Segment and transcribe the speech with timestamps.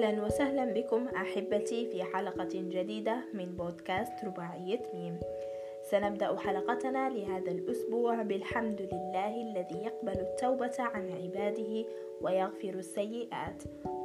[0.00, 5.20] أهلا وسهلا بكم أحبتي في حلقة جديدة من بودكاست رباعية ميم.
[5.82, 11.84] سنبدأ حلقتنا لهذا الأسبوع بالحمد لله الذي يقبل التوبة عن عباده
[12.22, 13.62] ويغفر السيئات.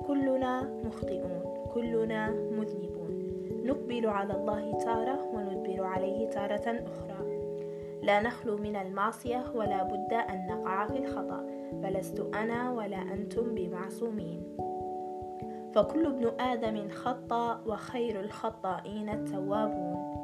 [0.07, 3.31] كلنا مخطئون كلنا مذنبون.
[3.65, 7.25] نقبل على الله تارة وندبر عليه تارة أخرى.
[8.03, 11.47] لا نخلو من المعصية ولا بد أن نقع في الخطأ
[11.83, 14.64] فلست أنا ولا أنتم بمعصومين.
[15.75, 20.15] فكل ابن آدم خطأ وخير الخطائين التوابون.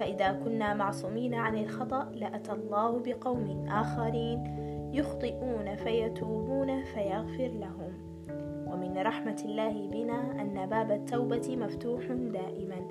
[0.00, 4.44] فإذا كنا معصومين عن الخطأ لأتى الله بقوم آخرين
[4.92, 7.92] يخطئون فيتوبون فيغفر لهم.
[8.72, 12.88] ومن رحمة الله بنا أن باب التوبة مفتوح دائما.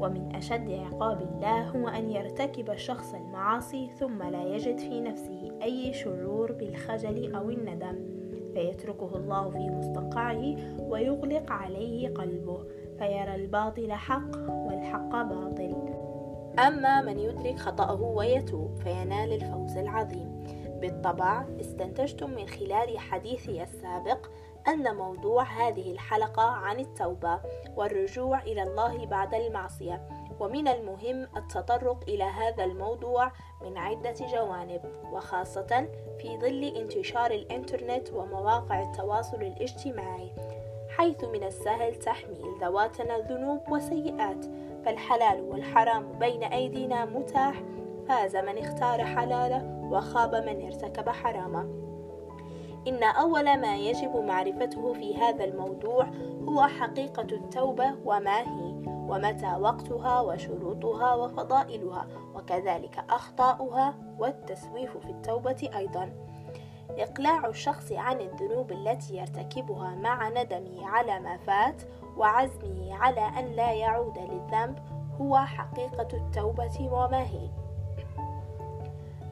[0.00, 5.92] ومن أشد عقاب الله هو أن يرتكب الشخص المعاصي ثم لا يجد في نفسه أي
[5.92, 8.21] شعور بالخجل أو الندم.
[8.54, 10.56] فيتركه الله في مستنقعه
[10.90, 12.64] ويغلق عليه قلبه
[12.98, 15.74] فيرى الباطل حق والحق باطل.
[16.58, 20.44] أما من يدرك خطأه ويتوب فينال الفوز العظيم.
[20.80, 24.26] بالطبع استنتجتم من خلال حديثي السابق
[24.68, 27.40] أن موضوع هذه الحلقة عن التوبة
[27.76, 30.08] والرجوع إلى الله بعد المعصية.
[30.40, 34.80] ومن المهم التطرق إلى هذا الموضوع من عدة جوانب
[35.12, 35.88] وخاصة
[36.18, 40.32] في ظل انتشار الإنترنت ومواقع التواصل الاجتماعي
[40.96, 44.46] حيث من السهل تحميل ذواتنا ذنوب وسيئات
[44.84, 47.62] فالحلال والحرام بين أيدينا متاح.
[48.08, 51.60] فاز من اختار حلاله وخاب من ارتكب حرامه.
[52.88, 56.06] إن أول ما يجب معرفته في هذا الموضوع
[56.48, 58.71] هو حقيقة التوبة وما هي.
[59.08, 66.12] ومتى وقتها وشروطها وفضائلها وكذلك أخطاؤها والتسويف في التوبة أيضا.
[66.90, 71.82] إقلاع الشخص عن الذنوب التي يرتكبها مع ندمه على ما فات
[72.16, 74.78] وعزمه على أن لا يعود للذنب
[75.20, 77.50] هو حقيقة التوبة وما هي.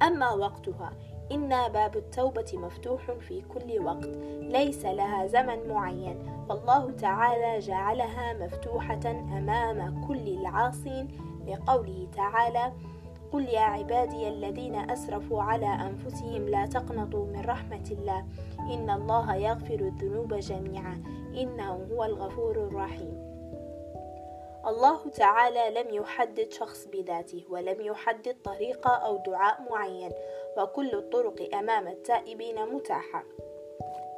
[0.03, 0.93] أما وقتها
[1.33, 4.11] إن باب التوبة مفتوح في كل وقت
[4.41, 6.47] ليس لها زمن معين.
[6.49, 11.09] فالله تعالى جعلها مفتوحة أمام كل العاصين.
[11.47, 12.73] لقوله تعالى
[13.33, 18.25] قل يا عبادي الذين أسرفوا على أنفسهم لا تقنطوا من رحمة الله.
[18.61, 21.03] إن الله يغفر الذنوب جميعا.
[21.35, 23.31] إنه هو الغفور الرحيم.
[24.67, 30.11] الله تعالى لم يحدد شخص بذاته ولم يحدد طريقة أو دعاء معين.
[30.59, 33.25] وكل الطرق أمام التائبين متاحة.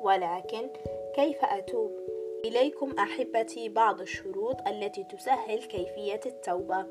[0.03, 0.69] ولكن
[1.15, 1.93] كيف أتوب؟
[2.44, 6.87] إليكم أحبتي بعض الشروط التي تسهل كيفية التوبة.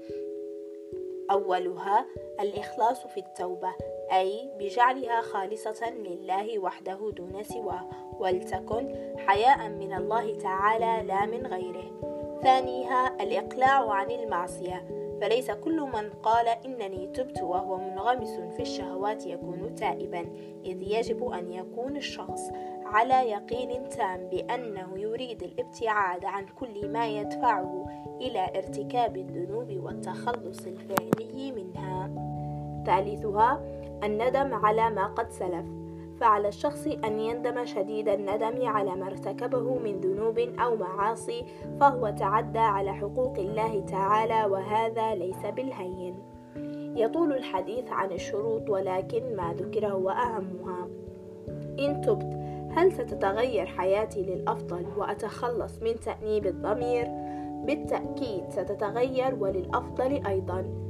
[1.31, 2.05] أولها
[2.39, 3.73] الإخلاص في التوبة
[4.11, 11.91] أي بجعلها خالصة لله وحده دون سواه ولتكن حياء من الله تعالى لا من غيره.
[12.43, 19.75] ثانيها الإقلاع عن المعصية فليس كل من قال إنني تبت وهو منغمس في الشهوات يكون
[19.75, 20.19] تائبا
[20.65, 22.51] إذ يجب أن يكون الشخص
[22.85, 27.87] على يقين تام بأنه يريد الابتعاد عن كل ما يدفعه
[28.21, 32.11] إلى ارتكاب الذنوب والتخلص الفعلي منها.
[32.85, 33.61] ثالثها
[34.03, 35.80] الندم على ما قد سلف.
[36.21, 41.45] فعلى الشخص أن يندم شديد الندم على ما ارتكبه من ذنوب أو معاصي
[41.79, 46.15] فهو تعدى على حقوق الله تعالى وهذا ليس بالهين.
[46.95, 50.87] يطول الحديث عن الشروط ولكن ما ذكر هو أهمها.
[51.79, 52.33] إن تبت
[52.77, 57.07] هل ستتغير حياتي للأفضل وأتخلص من تأنيب الضمير؟
[57.65, 60.80] بالتأكيد ستتغير وللأفضل أيضا.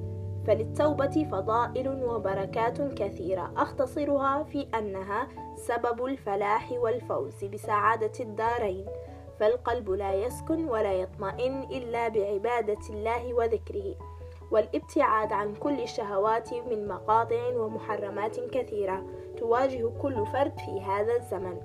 [0.47, 3.53] فللتوبة فضائل وبركات كثيرة.
[3.57, 8.85] أختصرها في أنها سبب الفلاح والفوز بسعادة الدارين.
[9.39, 13.95] فالقلب لا يسكن ولا يطمئن إلا بعبادة الله وذكره
[14.51, 19.05] والابتعاد عن كل الشهوات من مقاطع ومحرمات كثيرة
[19.37, 21.61] تواجه كل فرد في هذا الزمن.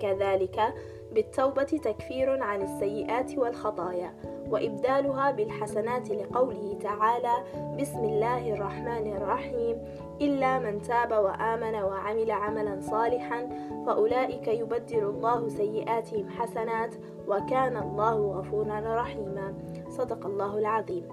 [0.00, 0.74] كذلك
[1.12, 4.31] بالتوبة تكفير عن السيئات والخطايا.
[4.52, 7.34] وإبدالها بالحسنات لقوله تعالى
[7.80, 9.76] بسم الله الرحمن الرحيم.
[10.20, 13.48] إلا من تاب وآمن وعمل عملا صالحا
[13.86, 16.94] فأولئك يبدل الله سيئاتهم حسنات
[17.28, 19.54] وكان الله غفورا رحيما.
[19.88, 21.08] صدق الله العظيم.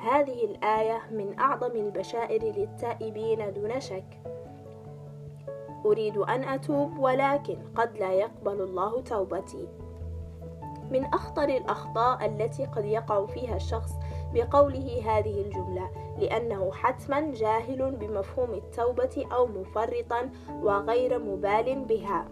[0.00, 4.20] هذه الآية من أعظم البشائر للتائبين دون شك.
[5.86, 9.68] أريد أن أتوب ولكن قد لا يقبل الله توبتي.
[10.90, 13.92] من أخطر الأخطاء التي قد يقع فيها الشخص
[14.34, 20.30] بقوله هذه الجملة لأنه حتما جاهل بمفهوم التوبة أو مفرطا
[20.62, 22.24] وغير مبال بها.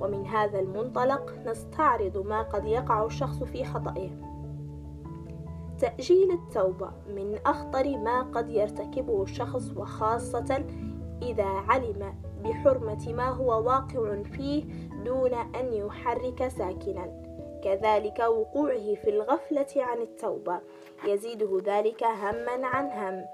[0.00, 4.10] ومن هذا المنطلق نستعرض ما قد يقع الشخص في خطئه.
[5.78, 10.64] تأجيل التوبة من أخطر ما قد يرتكبه الشخص وخاصة
[11.22, 12.14] إذا علم
[12.44, 14.64] بحرمة ما هو واقع فيه
[15.04, 17.21] دون أن يحرك ساكنا.
[17.64, 20.60] كذلك وقوعه في الغفلة عن التوبة.
[21.04, 23.24] يزيده ذلك هما عن هم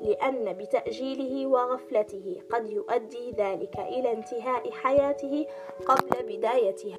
[0.00, 5.46] لأن بتأجيله وغفلته قد يؤدي ذلك إلى انتهاء حياته
[5.86, 6.98] قبل بدايتها.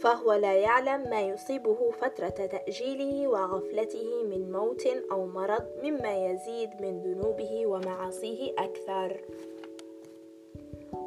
[0.00, 7.00] فهو لا يعلم ما يصيبه فترة تأجيله وغفلته من موت أو مرض مما يزيد من
[7.02, 9.20] ذنوبه ومعاصيه أكثر.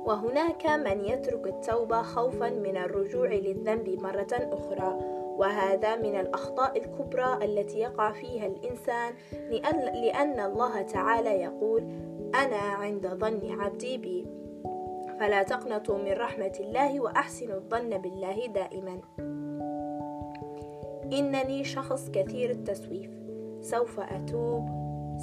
[0.05, 5.00] وهناك من يترك التوبة خوفا من الرجوع للذنب مرة أخرى
[5.38, 9.13] وهذا من الأخطاء الكبرى التي يقع فيها الإنسان
[9.50, 11.81] لأن, الله تعالى يقول
[12.35, 14.25] أنا عند ظن عبدي بي.
[15.19, 19.00] فلا تقنطوا من رحمة الله وأحسنوا الظن بالله دائما.
[21.13, 23.09] إنني شخص كثير التسويف.
[23.61, 24.65] سوف أتوب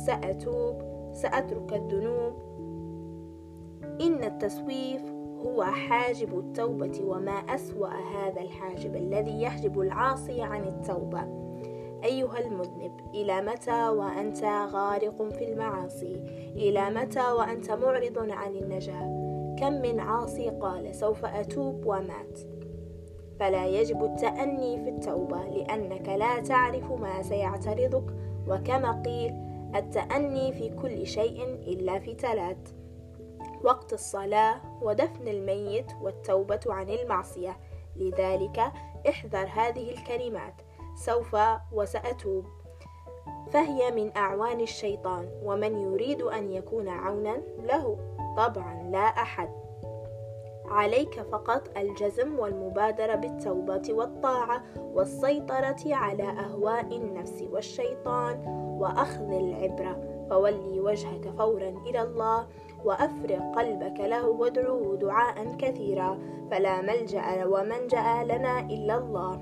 [0.07, 0.83] سأتوب
[1.13, 2.50] سأترك الذنوب
[4.01, 5.03] إن التسويف
[5.47, 11.21] هو حاجب التوبة وما أسوأ هذا الحاجب الذي يحجب العاصي عن التوبة.
[12.05, 16.15] أيها المذنب إلى متى وأنت غارق في المعاصي؟
[16.57, 19.21] إلى متى وأنت معرض عن النجاة؟
[19.59, 22.41] كم من عاصي قال سوف أتوب ومات.
[23.41, 28.15] فلا يجب التأني في التوبة لأنك لا تعرف ما سيعترضك.
[28.49, 29.35] وكما قيل
[29.77, 32.80] التأني في كل شيء إلا في ثلاث
[33.65, 37.57] وقت الصلاة ودفن الميت والتوبة عن المعصية.
[37.97, 38.73] لذلك
[39.09, 40.55] احذر هذه الكلمات
[40.95, 41.37] سوف
[41.73, 42.45] وسأتوب.
[43.51, 47.99] فهي من أعوان الشيطان ومن يريد أن يكون عونا له
[48.37, 49.51] طبعا لا أحد.
[50.65, 58.45] عليك فقط الجزم والمبادرة بالتوبة والطاعة والسيطرة على أهواء النفس والشيطان
[58.81, 60.27] وأخذ العبرة.
[60.31, 62.47] فولي وجهك فورا إلى الله.
[62.85, 66.19] وأفرغ قلبك له وادعوه دعاء كثيرا
[66.51, 69.41] فلا ملجأ ومنجأ لنا إلا الله.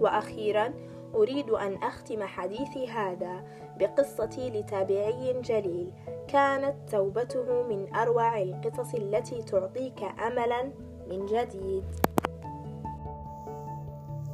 [0.00, 0.74] وأخيرا
[1.14, 3.44] أريد أن أختم حديثي هذا
[3.78, 5.92] بقصتي لتابعي جليل.
[6.28, 10.62] كانت توبته من أروع القصص التي تعطيك أملا
[11.10, 11.84] من جديد.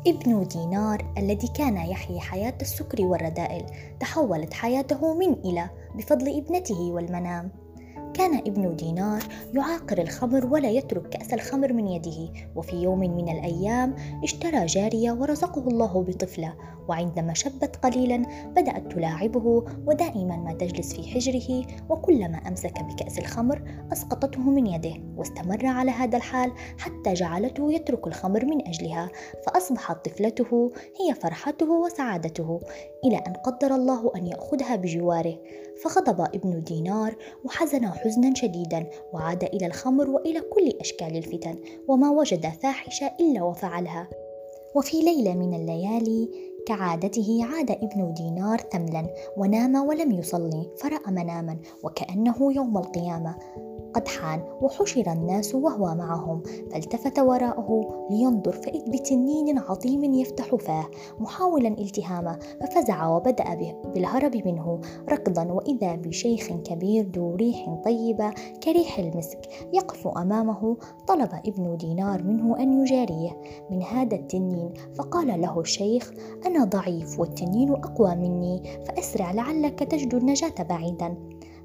[0.06, 3.64] ابن دينار الذي كان يحيي حياة السكر والرذائل
[4.00, 7.67] تحولت حياته من إلى بفضل ابنته والمنام.
[8.14, 9.22] كان ابن دينار
[9.54, 13.94] يعاقر الخمر ولا يترك كأس الخمر من يده وفي يوم من الأيام
[14.24, 16.54] اشترى جارية ورزقه الله بطفلة
[16.88, 18.22] وعندما شبت قليلا
[18.56, 23.62] بدأت تلاعبه ودائما ما تجلس في حجره وكلما أمسك بكأس الخمر
[23.92, 29.10] أسقطته من يده واستمر على هذا الحال حتى جعلته يترك الخمر من أجلها
[29.46, 32.60] فأصبحت طفلته هي فرحته وسعادته
[33.04, 35.38] إلى أن قدر الله أن يأخذها بجواره.
[35.82, 41.58] فغضب ابن دينار وحزن حزنا شديدا وعاد إلى الخمر وإلى كل أشكال الفتن
[41.88, 44.08] وما وجد فاحشة إلا وفعلها.
[44.74, 46.28] وفي ليلة من الليالي
[46.66, 53.38] كعادته عاد ابن دينار ثملا ونام ولم يصلي فرأى مناما وكأنه يوم القيامة.
[53.94, 56.42] قد حان وحشر الناس وهو معهم
[56.72, 57.80] فالتفت وراءه
[58.10, 60.86] لينظر فإذ بتنين عظيم يفتح فاه
[61.18, 68.30] محاولا التهامه ففزع وبدأ بالهرب منه ركضا وإذا بشيخ كبير ذو ريح طيبة
[68.64, 69.40] كريح المسك
[69.72, 70.76] يقف أمامه
[71.06, 73.30] طلب ابن دينار منه أن يجاريه.
[73.70, 76.12] من هذا التنين فقال له الشيخ
[76.46, 81.16] أنا ضعيف والتنين أقوى مني فأسرع لعلك تجد النجاة بعيدا.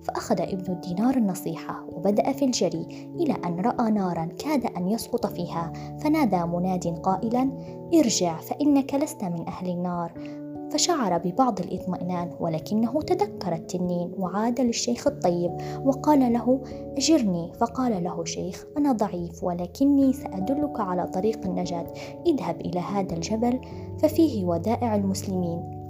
[0.04, 2.88] فأخذ ابن الدينار النصيحة وبدأ في الجري
[3.20, 7.52] إلى أن رأى نارا كاد أن يسقط فيها فنادى مناد قائلا
[7.94, 10.14] ارجع فإنك لست من أهل النار.
[10.72, 15.52] فشعر ببعض الإطمئنان ولكنه تذكر التنين وعاد للشيخ الطيب
[15.86, 16.62] وقال له
[16.98, 17.54] أجرني.
[17.54, 21.88] فقال له الشيخ أنا ضعيف ولكني سأدلك على طريق النجاة.
[22.28, 23.62] اذهب إلى هذا الجبل
[24.00, 25.84] ففيه ودائع المسلمين.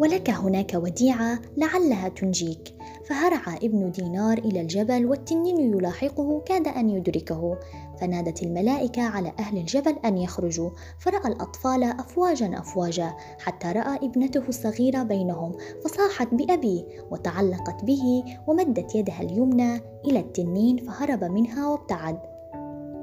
[0.00, 2.74] ولك هناك وديعة لعلها تنجيك.
[3.08, 7.58] فهرع ابن دينار إلى الجبل والتنين يلاحقه كاد أن يدركه.
[8.00, 15.02] فنادت الملائكة على أهل الجبل أن يخرجوا فرأى الأطفال أفواجا أفواجا حتى رأى ابنته الصغيرة
[15.02, 15.52] بينهم
[15.84, 22.18] فصاحت بأبي وتعلقت به ومدت يدها اليمنى إلى التنين فهرب منها وابتعد.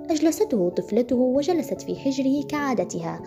[0.10, 3.22] أجلسته طفلته وجلست في حجره كعادتها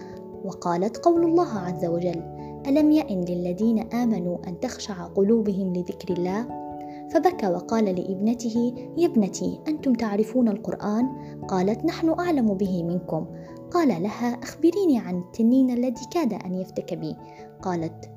[0.45, 2.23] وقالت قول الله عز وجل
[2.67, 6.66] ألم يئن للذين آمنوا أن تخشع قلوبهم لذكر الله؟
[7.11, 11.07] فبكى وقال لابنته يا ابنتي أنتم تعرفون القرآن؟
[11.49, 13.27] قالت نحن أعلم به منكم.
[13.71, 17.17] قال لها أخبريني عن التنين الذي كاد أن يفتك بي.
[17.63, 18.11] قالت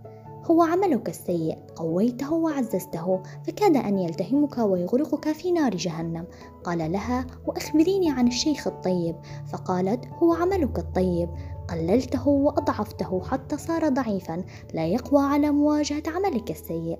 [0.46, 6.25] هو عملك السيء قويته وعززته فكاد أن يلتهمك ويغرقك في نار جهنم.
[6.63, 9.15] قال لها وأخبريني عن الشيخ الطيب.
[9.48, 11.29] فقالت هو عملك الطيب
[11.69, 14.43] قللته وأضعفته حتى صار ضعيفا
[14.74, 17.00] لا يقوى على مواجهة عملك السيء.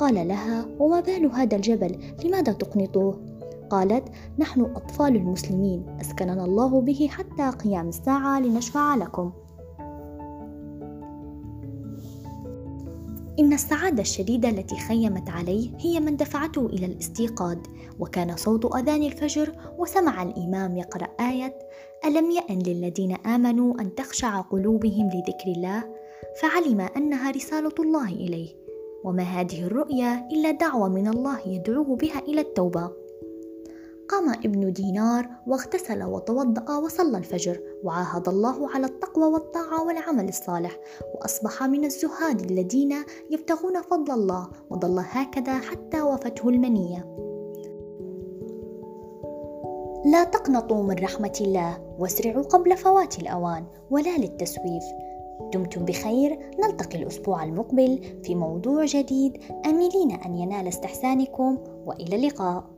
[0.00, 3.20] قال لها وما بال هذا الجبل؟ لماذا تقنطوه
[3.70, 9.32] قالت نحن أطفال المسلمين أسكننا الله به حتى قيام الساعة لنشفع لكم.
[13.38, 17.58] إن السعادة الشديدة التي خيمت عليه هي من دفعته إلى الاستيقاظ
[17.98, 21.58] وكان صوت أذان الفجر وسمع الإمام يقرأ آية
[22.04, 25.84] ألم يأن للذين آمنوا أن تخشع قلوبهم لذكر الله؟
[26.42, 28.59] فعلم أنها رسالة الله إليه.
[29.04, 32.90] وما هذه الرؤيا إلا دعوة من الله يدعوه بها إلى التوبة.
[34.08, 40.78] قام ابن دينار واغتسل وتوضأ وصلى الفجر وعاهد الله على التقوى والطاعة والعمل الصالح
[41.14, 42.94] وأصبح من الزهاد الذين
[43.30, 47.16] يبتغون فضل الله وظل هكذا حتى وفته المنية.
[50.04, 54.84] لا تقنطوا من رحمة الله واسرعوا قبل فوات الأوان ولا للتسويف.
[55.52, 56.38] دمتم بخير.
[56.60, 59.38] نلتقي الأسبوع المقبل في موضوع جديد.
[59.66, 61.58] أملين أن ينال استحسانكم.
[61.86, 62.69] وإلى اللقاء.